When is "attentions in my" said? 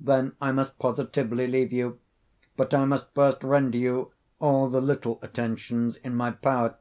5.22-6.32